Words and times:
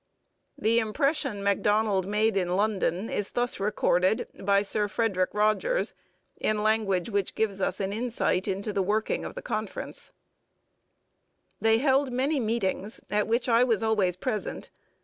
The 0.57 0.79
impression 0.79 1.43
Macdonald 1.43 2.07
made 2.07 2.35
in 2.35 2.55
London 2.55 3.07
is 3.07 3.33
thus 3.33 3.59
recorded 3.59 4.27
by 4.39 4.63
Sir 4.63 4.87
Frederic 4.87 5.29
Rogers 5.31 5.93
in 6.37 6.63
language 6.63 7.11
which 7.11 7.35
gives 7.35 7.61
us 7.61 7.79
an 7.79 7.93
insight 7.93 8.47
into 8.47 8.73
the 8.73 8.81
working 8.81 9.23
of 9.23 9.35
the 9.35 9.43
conference: 9.43 10.11
They 11.59 11.77
held 11.77 12.11
many 12.11 12.39
meetings, 12.39 13.01
at 13.11 13.27
which 13.27 13.47
I 13.47 13.63
was 13.63 13.83
always 13.83 14.15
present. 14.15 14.71